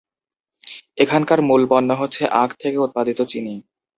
[0.97, 3.55] এখানকার মূল পণ্য হচ্ছে আখ থেকে উৎপাদিত চিনি।